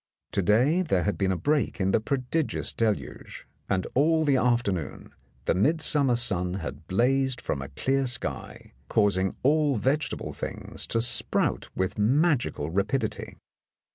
[0.31, 5.13] To day there had been a break in the prodigious deluge, and all the afternoon
[5.45, 11.69] the midsummer sun had blazed from a clear sky, causing all vegetable things to sprout
[11.75, 13.37] with magical rapidity.